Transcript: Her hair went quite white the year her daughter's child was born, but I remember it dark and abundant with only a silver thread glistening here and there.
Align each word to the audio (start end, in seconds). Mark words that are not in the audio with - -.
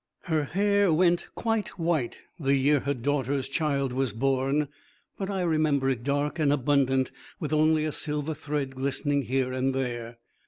Her 0.23 0.45
hair 0.45 0.91
went 0.91 1.27
quite 1.35 1.77
white 1.77 2.17
the 2.39 2.55
year 2.55 2.79
her 2.79 2.95
daughter's 2.95 3.47
child 3.47 3.93
was 3.93 4.13
born, 4.13 4.67
but 5.15 5.29
I 5.29 5.41
remember 5.41 5.91
it 5.91 6.01
dark 6.03 6.39
and 6.39 6.51
abundant 6.51 7.11
with 7.39 7.53
only 7.53 7.85
a 7.85 7.91
silver 7.91 8.33
thread 8.33 8.73
glistening 8.75 9.21
here 9.21 9.53
and 9.53 9.75
there. 9.75 10.17